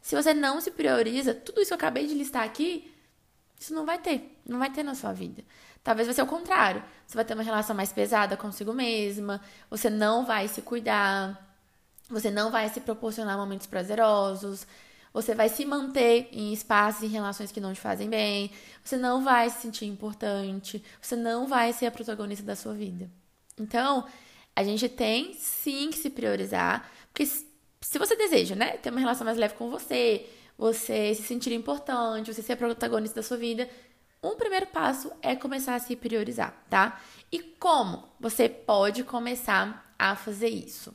Se 0.00 0.16
você 0.16 0.32
não 0.32 0.62
se 0.62 0.70
prioriza, 0.70 1.34
tudo 1.34 1.60
isso 1.60 1.68
que 1.68 1.74
eu 1.74 1.76
acabei 1.76 2.06
de 2.06 2.14
listar 2.14 2.42
aqui, 2.42 2.90
isso 3.60 3.74
não 3.74 3.84
vai 3.84 3.98
ter, 3.98 4.40
não 4.48 4.58
vai 4.58 4.72
ter 4.72 4.82
na 4.82 4.94
sua 4.94 5.12
vida. 5.12 5.44
Talvez 5.84 6.08
vai 6.08 6.14
ser 6.14 6.22
o 6.22 6.26
contrário. 6.26 6.82
Você 7.06 7.14
vai 7.14 7.24
ter 7.26 7.34
uma 7.34 7.42
relação 7.42 7.76
mais 7.76 7.92
pesada 7.92 8.38
consigo 8.38 8.72
mesma, 8.72 9.40
você 9.68 9.90
não 9.90 10.24
vai 10.24 10.48
se 10.48 10.62
cuidar, 10.62 11.38
você 12.08 12.30
não 12.30 12.50
vai 12.50 12.70
se 12.70 12.80
proporcionar 12.80 13.36
momentos 13.36 13.66
prazerosos, 13.66 14.66
você 15.12 15.34
vai 15.34 15.50
se 15.50 15.64
manter 15.66 16.28
em 16.32 16.52
espaços 16.54 17.02
e 17.02 17.06
relações 17.06 17.52
que 17.52 17.60
não 17.60 17.74
te 17.74 17.80
fazem 17.80 18.08
bem, 18.08 18.50
você 18.82 18.96
não 18.96 19.22
vai 19.22 19.50
se 19.50 19.60
sentir 19.60 19.84
importante, 19.84 20.82
você 21.00 21.14
não 21.14 21.46
vai 21.46 21.72
ser 21.74 21.86
a 21.86 21.90
protagonista 21.90 22.44
da 22.44 22.56
sua 22.56 22.72
vida. 22.72 23.08
Então, 23.60 24.06
a 24.56 24.64
gente 24.64 24.88
tem 24.88 25.34
sim 25.34 25.90
que 25.90 25.98
se 25.98 26.08
priorizar, 26.08 26.90
porque 27.12 27.26
se 27.26 27.98
você 27.98 28.16
deseja, 28.16 28.54
né, 28.54 28.78
ter 28.78 28.90
uma 28.90 29.00
relação 29.00 29.24
mais 29.24 29.36
leve 29.36 29.54
com 29.54 29.70
você, 29.70 30.26
você 30.56 31.14
se 31.14 31.22
sentir 31.22 31.52
importante, 31.52 32.32
você 32.32 32.42
ser 32.42 32.56
protagonista 32.56 33.16
da 33.16 33.22
sua 33.22 33.36
vida, 33.36 33.68
um 34.24 34.36
primeiro 34.36 34.66
passo 34.66 35.12
é 35.20 35.36
começar 35.36 35.74
a 35.74 35.78
se 35.78 35.94
priorizar, 35.94 36.64
tá? 36.70 37.00
E 37.30 37.40
como 37.40 38.08
você 38.18 38.48
pode 38.48 39.04
começar 39.04 39.94
a 39.98 40.16
fazer 40.16 40.48
isso? 40.48 40.94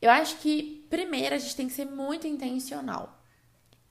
Eu 0.00 0.10
acho 0.10 0.36
que 0.38 0.86
primeiro 0.88 1.34
a 1.34 1.38
gente 1.38 1.54
tem 1.54 1.68
que 1.68 1.74
ser 1.74 1.84
muito 1.84 2.26
intencional, 2.26 3.22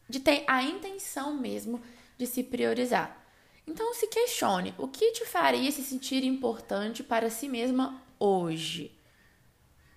de 0.09 0.19
ter 0.19 0.43
a 0.47 0.63
intenção 0.63 1.37
mesmo 1.37 1.81
de 2.17 2.27
se 2.27 2.43
priorizar. 2.43 3.17
Então 3.65 3.93
se 3.93 4.07
questione, 4.07 4.73
o 4.77 4.87
que 4.87 5.11
te 5.11 5.25
faria 5.25 5.71
se 5.71 5.83
sentir 5.83 6.23
importante 6.23 7.03
para 7.03 7.29
si 7.29 7.47
mesma 7.47 8.01
hoje? 8.19 8.97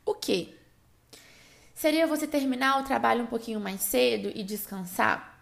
O 0.04 0.14
que? 0.14 0.54
Seria 1.74 2.06
você 2.06 2.26
terminar 2.26 2.80
o 2.80 2.84
trabalho 2.84 3.24
um 3.24 3.26
pouquinho 3.26 3.58
mais 3.58 3.80
cedo 3.80 4.30
e 4.34 4.44
descansar? 4.44 5.33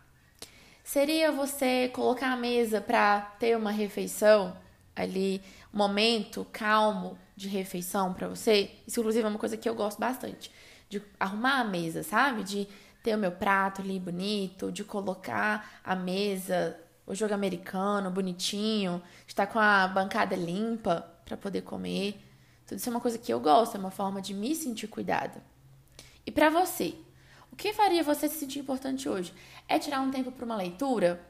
Seria 0.85 1.31
você 1.31 1.89
colocar 1.89 2.33
a 2.33 2.37
mesa 2.37 2.81
para 2.81 3.21
ter 3.39 3.57
uma 3.57 3.71
refeição 3.71 4.57
ali, 4.95 5.41
um 5.73 5.79
momento 5.79 6.47
calmo 6.53 7.17
de 7.37 7.49
refeição 7.49 8.13
para 8.13 8.29
você? 8.29 8.71
Isso, 8.87 9.01
inclusive, 9.01 9.25
é 9.25 9.29
uma 9.29 9.39
coisa 9.39 9.57
que 9.57 9.69
eu 9.69 9.75
gosto 9.75 9.99
bastante. 9.99 10.51
De 10.89 11.01
arrumar 11.19 11.61
a 11.61 11.65
mesa, 11.65 12.03
sabe? 12.03 12.43
De 12.43 12.69
ter 13.03 13.15
o 13.15 13.19
meu 13.19 13.33
prato 13.33 13.81
ali 13.81 13.99
bonito, 13.99 14.71
de 14.71 14.85
colocar 14.85 15.81
a 15.85 15.95
mesa, 15.95 16.77
o 17.07 17.15
jogo 17.15 17.35
americano 17.35 18.11
bonitinho, 18.11 19.03
estar 19.27 19.47
com 19.47 19.59
a 19.59 19.87
bancada 19.89 20.37
limpa 20.37 21.09
para 21.25 21.37
poder 21.37 21.63
comer. 21.63 22.21
Tudo 22.67 22.79
isso 22.79 22.89
é 22.89 22.93
uma 22.93 23.01
coisa 23.01 23.19
que 23.19 23.33
eu 23.33 23.41
gosto, 23.41 23.77
é 23.77 23.81
uma 23.81 23.91
forma 23.91 24.21
de 24.21 24.35
me 24.35 24.55
sentir 24.55 24.87
cuidada. 24.87 25.43
E 26.27 26.31
para 26.31 26.51
você, 26.51 26.95
o 27.53 27.57
que 27.57 27.73
faria 27.73 28.03
você 28.03 28.29
se 28.29 28.39
sentir 28.39 28.61
importante 28.61 29.09
hoje? 29.09 29.33
É 29.69 29.79
tirar 29.79 30.01
um 30.01 30.11
tempo 30.11 30.33
para 30.33 30.45
uma 30.45 30.57
leitura? 30.57 31.25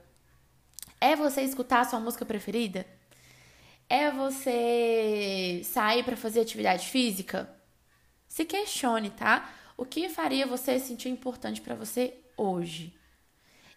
É 1.01 1.17
você 1.17 1.43
escutar 1.43 1.81
a 1.81 1.85
sua 1.85 1.99
música 1.99 2.25
preferida? 2.25 2.87
É 3.89 4.09
você 4.11 5.61
sair 5.65 6.05
para 6.05 6.17
fazer 6.17 6.41
atividade 6.41 6.89
física? 6.89 7.53
Se 8.29 8.45
questione, 8.45 9.11
tá? 9.11 9.53
O 9.77 9.85
que 9.85 10.09
faria 10.09 10.47
você 10.47 10.79
se 10.79 10.87
sentir 10.87 11.09
importante 11.09 11.61
para 11.61 11.75
você 11.75 12.15
hoje? 12.37 12.97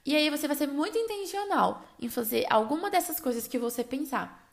E 0.06 0.16
aí 0.16 0.30
você 0.30 0.48
vai 0.48 0.56
ser 0.56 0.68
muito 0.68 0.98
intencional 0.98 1.84
em 2.00 2.08
fazer 2.08 2.46
alguma 2.48 2.92
dessas 2.92 3.20
coisas 3.20 3.48
que 3.48 3.58
você 3.58 3.84
pensar. 3.84 4.52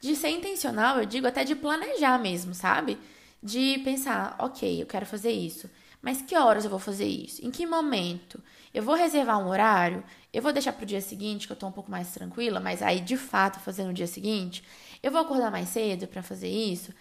De 0.00 0.16
ser 0.16 0.30
intencional, 0.30 0.98
eu 0.98 1.06
digo 1.06 1.26
até 1.28 1.44
de 1.44 1.54
planejar 1.54 2.18
mesmo, 2.18 2.52
sabe? 2.52 2.98
De 3.40 3.78
pensar, 3.84 4.34
ok, 4.40 4.82
eu 4.82 4.86
quero 4.86 5.06
fazer 5.06 5.30
isso. 5.30 5.70
Mas 6.00 6.22
que 6.22 6.36
horas 6.36 6.64
eu 6.64 6.70
vou 6.70 6.78
fazer 6.78 7.06
isso? 7.06 7.44
Em 7.44 7.50
que 7.50 7.66
momento? 7.66 8.42
Eu 8.72 8.82
vou 8.82 8.94
reservar 8.94 9.38
um 9.38 9.48
horário? 9.48 10.04
Eu 10.32 10.40
vou 10.40 10.52
deixar 10.52 10.72
para 10.72 10.84
o 10.84 10.86
dia 10.86 11.00
seguinte, 11.00 11.46
que 11.46 11.52
eu 11.52 11.54
estou 11.54 11.68
um 11.68 11.72
pouco 11.72 11.90
mais 11.90 12.12
tranquila, 12.12 12.60
mas 12.60 12.82
aí 12.82 13.00
de 13.00 13.16
fato 13.16 13.58
fazer 13.60 13.84
no 13.84 13.92
dia 13.92 14.06
seguinte? 14.06 14.62
Eu 15.02 15.10
vou 15.10 15.20
acordar 15.20 15.50
mais 15.50 15.68
cedo 15.68 16.06
para 16.06 16.22
fazer 16.22 16.48
isso? 16.48 16.92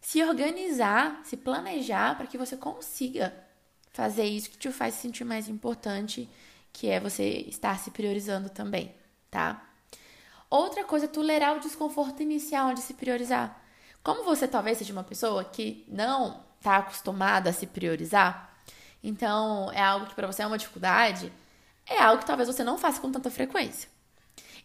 Se 0.00 0.22
organizar, 0.22 1.20
se 1.24 1.36
planejar 1.36 2.16
para 2.16 2.26
que 2.26 2.38
você 2.38 2.56
consiga 2.56 3.34
fazer 3.92 4.24
isso 4.24 4.50
que 4.50 4.58
te 4.58 4.70
faz 4.70 4.94
se 4.94 5.00
sentir 5.00 5.24
mais 5.24 5.48
importante, 5.48 6.28
que 6.72 6.88
é 6.88 7.00
você 7.00 7.44
estar 7.48 7.78
se 7.78 7.90
priorizando 7.90 8.48
também, 8.50 8.94
tá? 9.30 9.66
Outra 10.48 10.84
coisa 10.84 11.06
é 11.06 11.08
tolerar 11.08 11.56
o 11.56 11.60
desconforto 11.60 12.22
inicial 12.22 12.74
de 12.74 12.80
se 12.80 12.94
priorizar. 12.94 13.60
Como 14.02 14.22
você 14.22 14.46
talvez 14.46 14.78
seja 14.78 14.92
uma 14.92 15.02
pessoa 15.02 15.42
que 15.42 15.84
não 15.88 16.45
está 16.58 16.76
acostumada 16.76 17.50
a 17.50 17.52
se 17.52 17.66
priorizar, 17.66 18.54
então 19.02 19.70
é 19.72 19.80
algo 19.80 20.06
que 20.06 20.14
para 20.14 20.26
você 20.26 20.42
é 20.42 20.46
uma 20.46 20.58
dificuldade, 20.58 21.32
é 21.86 22.02
algo 22.02 22.20
que 22.20 22.26
talvez 22.26 22.48
você 22.48 22.64
não 22.64 22.76
faça 22.76 23.00
com 23.00 23.10
tanta 23.12 23.30
frequência. 23.30 23.88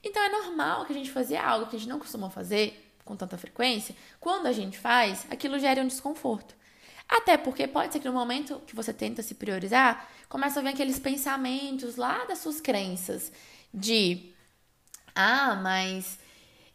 Então 0.04 0.22
é 0.24 0.30
normal 0.30 0.86
que 0.86 0.94
a 0.94 0.96
gente 0.96 1.12
fazer 1.12 1.38
algo 1.38 1.68
que 1.68 1.76
a 1.76 1.80
gente 1.80 1.90
não 1.90 2.00
costuma 2.00 2.30
fazer 2.30 2.92
com 3.06 3.16
tanta 3.16 3.38
frequência, 3.38 3.96
quando 4.20 4.48
a 4.48 4.52
gente 4.52 4.78
faz, 4.78 5.26
aquilo 5.30 5.60
gera 5.60 5.82
um 5.82 5.88
desconforto. 5.88 6.56
Até 7.08 7.38
porque 7.38 7.68
pode 7.68 7.92
ser 7.92 8.00
que 8.00 8.08
no 8.08 8.14
momento 8.14 8.62
que 8.66 8.76
você 8.76 8.94
tenta 8.94 9.22
se 9.22 9.36
priorizar, 9.36 10.10
começa 10.30 10.60
a 10.60 10.64
vir 10.64 10.70
aqueles 10.70 10.98
pensamentos 10.98 11.98
lá 11.98 12.24
das 12.26 12.40
suas 12.40 12.62
crenças 12.62 13.32
de 13.74 14.32
ah, 15.14 15.56
mas 15.56 16.18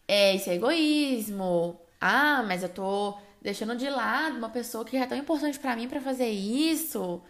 é, 0.06 0.36
isso 0.36 0.50
é 0.50 0.54
egoísmo. 0.54 1.80
Ah, 2.00 2.44
mas 2.46 2.62
eu 2.62 2.68
tô 2.68 3.18
deixando 3.46 3.76
de 3.76 3.88
lado 3.88 4.38
uma 4.38 4.48
pessoa 4.48 4.84
que 4.84 4.96
é 4.96 5.06
tão 5.06 5.16
importante 5.16 5.56
para 5.56 5.76
mim 5.76 5.86
para 5.88 6.00
fazer 6.00 6.28
isso, 6.28 7.22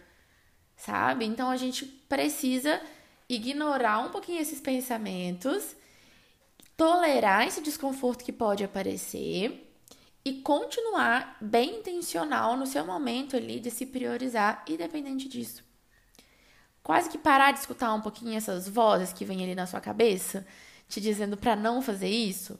sabe? 0.75 1.25
Então 1.25 1.47
a 1.47 1.55
gente 1.55 1.85
precisa 1.85 2.81
ignorar 3.29 3.99
um 3.99 4.09
pouquinho 4.09 4.41
esses 4.41 4.59
pensamentos, 4.59 5.75
tolerar 6.75 7.45
esse 7.45 7.61
desconforto 7.61 8.25
que 8.25 8.33
pode 8.33 8.63
aparecer 8.63 9.71
e 10.25 10.41
continuar 10.41 11.37
bem 11.39 11.81
intencional 11.81 12.57
no 12.57 12.65
seu 12.65 12.83
momento 12.83 13.37
ali 13.37 13.59
de 13.59 13.69
se 13.69 13.85
priorizar, 13.85 14.65
independente 14.67 15.29
disso. 15.29 15.63
Quase 16.81 17.11
que 17.11 17.19
parar 17.19 17.51
de 17.51 17.59
escutar 17.59 17.93
um 17.93 18.01
pouquinho 18.01 18.35
essas 18.35 18.67
vozes 18.67 19.13
que 19.13 19.23
vêm 19.23 19.43
ali 19.43 19.53
na 19.53 19.67
sua 19.67 19.79
cabeça, 19.79 20.47
te 20.89 20.99
dizendo 20.99 21.37
para 21.37 21.55
não 21.55 21.79
fazer 21.79 22.09
isso 22.09 22.59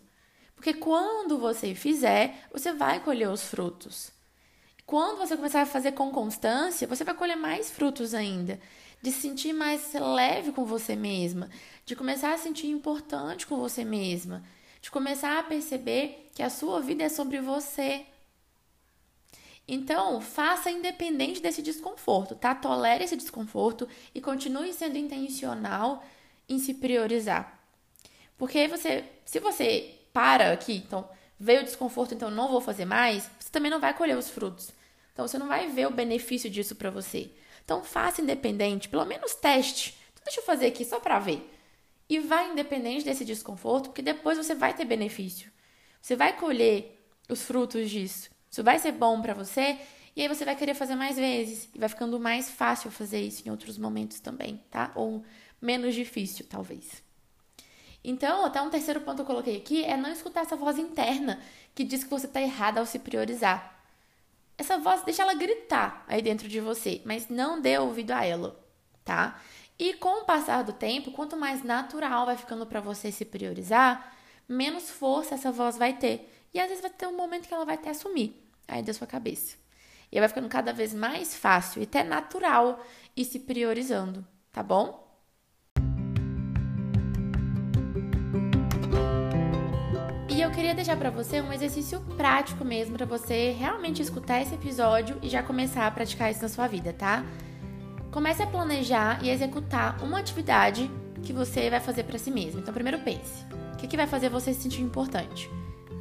porque 0.57 0.73
quando 0.73 1.37
você 1.37 1.75
fizer, 1.75 2.47
você 2.51 2.73
vai 2.73 2.99
colher 2.99 3.29
os 3.29 3.43
frutos. 3.43 4.11
Quando 4.87 5.19
você 5.19 5.37
começar 5.37 5.61
a 5.61 5.67
fazer 5.67 5.91
com 5.91 6.11
constância, 6.11 6.87
você 6.87 7.03
vai 7.03 7.13
colher 7.13 7.37
mais 7.37 7.69
frutos 7.69 8.13
ainda. 8.13 8.59
De 8.99 9.11
se 9.11 9.21
sentir 9.21 9.53
mais 9.53 9.93
leve 9.93 10.51
com 10.51 10.65
você 10.65 10.95
mesma, 10.95 11.51
de 11.85 11.95
começar 11.95 12.33
a 12.33 12.37
sentir 12.39 12.67
importante 12.67 13.45
com 13.45 13.55
você 13.57 13.85
mesma, 13.85 14.43
de 14.81 14.89
começar 14.89 15.37
a 15.37 15.43
perceber 15.43 16.31
que 16.33 16.41
a 16.41 16.49
sua 16.49 16.81
vida 16.81 17.03
é 17.03 17.09
sobre 17.09 17.39
você. 17.39 18.07
Então, 19.67 20.19
faça 20.19 20.71
independente 20.71 21.39
desse 21.39 21.61
desconforto, 21.61 22.33
tá? 22.33 22.55
Tolere 22.55 23.03
esse 23.03 23.15
desconforto 23.15 23.87
e 24.15 24.19
continue 24.19 24.73
sendo 24.73 24.97
intencional 24.97 26.03
em 26.49 26.57
se 26.57 26.73
priorizar. 26.73 27.61
Porque 28.35 28.67
você, 28.67 29.05
se 29.23 29.39
você 29.39 29.96
para 30.17 30.51
aqui, 30.51 30.77
então 30.77 31.07
veio 31.39 31.61
o 31.61 31.63
desconforto, 31.63 32.15
então 32.15 32.31
não 32.31 32.47
vou 32.47 32.59
fazer 32.59 32.85
mais, 32.85 33.29
você 33.39 33.51
também 33.51 33.69
não 33.69 33.79
vai 33.79 33.93
colher 33.93 34.17
os 34.17 34.31
frutos. 34.31 34.71
Então 35.13 35.27
você 35.27 35.37
não 35.37 35.47
vai 35.47 35.67
ver 35.67 35.85
o 35.85 35.91
benefício 35.91 36.49
disso 36.49 36.75
para 36.75 36.89
você. 36.89 37.29
Então 37.63 37.83
faça 37.83 38.19
independente, 38.19 38.89
pelo 38.89 39.05
menos 39.05 39.35
teste. 39.35 39.95
Então, 40.11 40.23
deixa 40.25 40.39
eu 40.39 40.43
fazer 40.43 40.65
aqui 40.65 40.83
só 40.83 40.99
para 40.99 41.19
ver. 41.19 41.47
E 42.09 42.17
vá 42.17 42.45
independente 42.45 43.05
desse 43.05 43.23
desconforto, 43.23 43.89
porque 43.89 44.01
depois 44.01 44.39
você 44.39 44.55
vai 44.55 44.73
ter 44.73 44.85
benefício. 44.85 45.51
Você 46.01 46.15
vai 46.15 46.35
colher 46.35 46.99
os 47.29 47.43
frutos 47.43 47.87
disso. 47.87 48.31
Isso 48.49 48.63
vai 48.63 48.79
ser 48.79 48.93
bom 48.93 49.21
para 49.21 49.35
você 49.35 49.77
e 50.15 50.23
aí 50.23 50.27
você 50.27 50.43
vai 50.43 50.55
querer 50.55 50.73
fazer 50.73 50.95
mais 50.95 51.15
vezes 51.15 51.69
e 51.75 51.77
vai 51.77 51.89
ficando 51.89 52.19
mais 52.19 52.49
fácil 52.49 52.89
fazer 52.89 53.21
isso 53.21 53.47
em 53.47 53.51
outros 53.51 53.77
momentos 53.77 54.19
também, 54.19 54.63
tá? 54.71 54.91
Ou 54.95 55.23
menos 55.61 55.93
difícil, 55.93 56.43
talvez. 56.49 57.05
Então, 58.03 58.45
até 58.45 58.61
um 58.61 58.69
terceiro 58.69 59.01
ponto 59.01 59.17
que 59.17 59.21
eu 59.21 59.25
coloquei 59.25 59.57
aqui 59.57 59.83
é 59.83 59.97
não 59.97 60.11
escutar 60.11 60.41
essa 60.41 60.55
voz 60.55 60.77
interna 60.77 61.39
que 61.75 61.83
diz 61.83 62.03
que 62.03 62.09
você 62.09 62.25
está 62.25 62.41
errada 62.41 62.79
ao 62.79 62.85
se 62.85 62.99
priorizar. 62.99 63.83
Essa 64.57 64.77
voz 64.77 65.03
deixa 65.03 65.21
ela 65.21 65.33
gritar 65.33 66.03
aí 66.07 66.21
dentro 66.21 66.47
de 66.47 66.59
você, 66.59 67.01
mas 67.05 67.27
não 67.29 67.61
dê 67.61 67.77
ouvido 67.77 68.11
a 68.11 68.25
ela, 68.25 68.59
tá? 69.03 69.39
E 69.77 69.93
com 69.93 70.21
o 70.21 70.25
passar 70.25 70.63
do 70.63 70.73
tempo, 70.73 71.11
quanto 71.11 71.37
mais 71.37 71.63
natural 71.63 72.25
vai 72.25 72.35
ficando 72.35 72.65
para 72.65 72.79
você 72.79 73.11
se 73.11 73.23
priorizar, 73.23 74.15
menos 74.49 74.89
força 74.89 75.35
essa 75.35 75.51
voz 75.51 75.77
vai 75.77 75.93
ter. 75.93 76.33
E 76.53 76.59
às 76.59 76.67
vezes 76.67 76.81
vai 76.81 76.89
ter 76.89 77.05
um 77.05 77.15
momento 77.15 77.47
que 77.47 77.53
ela 77.53 77.65
vai 77.65 77.75
até 77.75 77.91
assumir 77.91 78.43
aí 78.67 78.81
da 78.81 78.93
sua 78.93 79.05
cabeça. 79.05 79.55
E 80.11 80.19
vai 80.19 80.27
ficando 80.27 80.49
cada 80.49 80.73
vez 80.73 80.93
mais 80.93 81.35
fácil 81.35 81.81
e 81.81 81.83
até 81.83 82.03
natural 82.03 82.83
ir 83.15 83.25
se 83.25 83.39
priorizando, 83.39 84.25
tá 84.51 84.63
bom? 84.63 85.06
Queria 90.67 90.83
deixar 90.83 90.97
para 90.97 91.09
você 91.09 91.39
um 91.39 91.53
exercício 91.53 92.01
prático 92.17 92.65
mesmo 92.65 92.97
para 92.97 93.05
você 93.05 93.55
realmente 93.57 94.01
escutar 94.01 94.41
esse 94.41 94.53
episódio 94.53 95.17
e 95.21 95.29
já 95.29 95.41
começar 95.41 95.87
a 95.87 95.91
praticar 95.91 96.29
isso 96.29 96.41
na 96.41 96.49
sua 96.49 96.67
vida, 96.67 96.91
tá? 96.91 97.23
Comece 98.11 98.43
a 98.43 98.47
planejar 98.47 99.23
e 99.23 99.29
executar 99.29 100.03
uma 100.03 100.19
atividade 100.19 100.91
que 101.23 101.31
você 101.31 101.69
vai 101.69 101.79
fazer 101.79 102.03
para 102.03 102.17
si 102.17 102.29
mesmo. 102.29 102.59
Então, 102.59 102.73
primeiro 102.73 102.99
pense: 102.99 103.45
o 103.75 103.77
que, 103.77 103.87
que 103.87 103.95
vai 103.95 104.07
fazer 104.07 104.27
você 104.27 104.53
se 104.53 104.63
sentir 104.63 104.81
importante? 104.81 105.49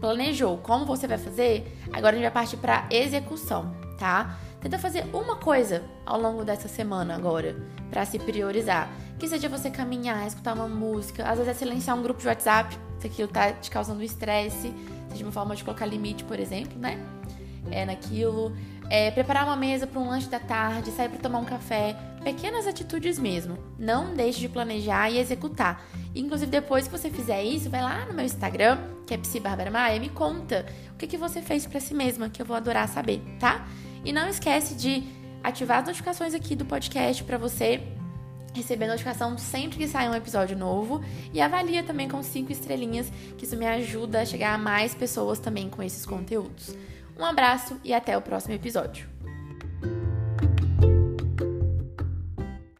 Planejou 0.00 0.58
como 0.58 0.84
você 0.84 1.06
vai 1.06 1.18
fazer? 1.18 1.78
Agora 1.92 2.16
a 2.16 2.18
gente 2.18 2.24
vai 2.24 2.32
partir 2.32 2.56
para 2.56 2.88
execução, 2.90 3.72
tá? 3.96 4.36
Tenta 4.60 4.80
fazer 4.80 5.04
uma 5.12 5.36
coisa 5.36 5.84
ao 6.04 6.20
longo 6.20 6.44
dessa 6.44 6.66
semana 6.66 7.14
agora 7.14 7.54
para 7.88 8.04
se 8.04 8.18
priorizar. 8.18 8.90
Que 9.16 9.28
seja 9.28 9.48
você 9.48 9.70
caminhar, 9.70 10.26
escutar 10.26 10.54
uma 10.54 10.66
música, 10.66 11.22
às 11.22 11.38
vezes 11.38 11.52
é 11.52 11.54
silenciar 11.54 11.96
um 11.96 12.02
grupo 12.02 12.20
de 12.20 12.26
WhatsApp, 12.26 12.76
se 12.98 13.06
aquilo 13.06 13.28
tá 13.28 13.52
te 13.52 13.70
causando 13.70 14.02
estresse, 14.02 14.72
seja 15.10 15.24
uma 15.24 15.32
forma 15.32 15.54
de 15.54 15.64
colocar 15.64 15.86
limite, 15.86 16.24
por 16.24 16.38
exemplo, 16.38 16.78
né? 16.78 16.98
É 17.70 17.84
naquilo. 17.84 18.52
é, 18.88 19.10
preparar 19.10 19.44
uma 19.44 19.56
mesa 19.56 19.86
para 19.86 20.00
um 20.00 20.08
lanche 20.08 20.28
da 20.28 20.38
tarde, 20.38 20.92
sair 20.92 21.08
para 21.08 21.18
tomar 21.18 21.40
um 21.40 21.44
café, 21.44 21.96
pequenas 22.22 22.66
atitudes 22.66 23.18
mesmo. 23.18 23.58
Não 23.78 24.14
deixe 24.14 24.38
de 24.38 24.48
planejar 24.48 25.10
e 25.10 25.18
executar. 25.18 25.84
Inclusive, 26.14 26.50
depois 26.50 26.86
que 26.86 26.96
você 26.96 27.10
fizer 27.10 27.42
isso, 27.42 27.68
vai 27.68 27.82
lá 27.82 28.06
no 28.06 28.14
meu 28.14 28.24
Instagram, 28.24 28.78
que 29.06 29.14
é 29.14 29.18
Psi 29.18 29.40
Bárbara 29.40 29.70
Maia, 29.70 29.96
e 29.96 30.00
me 30.00 30.08
conta 30.08 30.64
o 30.92 30.96
que, 30.96 31.06
que 31.06 31.16
você 31.16 31.42
fez 31.42 31.66
para 31.66 31.80
si 31.80 31.94
mesma, 31.94 32.28
que 32.28 32.40
eu 32.40 32.46
vou 32.46 32.56
adorar 32.56 32.88
saber, 32.88 33.20
tá? 33.40 33.66
E 34.04 34.12
não 34.12 34.28
esquece 34.28 34.74
de 34.74 35.02
ativar 35.42 35.78
as 35.78 35.86
notificações 35.86 36.34
aqui 36.34 36.54
do 36.54 36.64
podcast 36.64 37.22
para 37.24 37.38
você 37.38 37.82
receber 38.56 38.86
notificação 38.86 39.36
sempre 39.38 39.78
que 39.78 39.88
sair 39.88 40.08
um 40.08 40.14
episódio 40.14 40.56
novo 40.56 41.02
e 41.32 41.40
avalia 41.40 41.82
também 41.82 42.08
com 42.08 42.22
cinco 42.22 42.52
estrelinhas, 42.52 43.10
que 43.36 43.44
isso 43.44 43.56
me 43.56 43.66
ajuda 43.66 44.20
a 44.20 44.24
chegar 44.24 44.54
a 44.54 44.58
mais 44.58 44.94
pessoas 44.94 45.38
também 45.38 45.68
com 45.68 45.82
esses 45.82 46.04
conteúdos. 46.04 46.76
Um 47.18 47.24
abraço 47.24 47.80
e 47.82 47.94
até 47.94 48.16
o 48.16 48.22
próximo 48.22 48.54
episódio. 48.54 49.15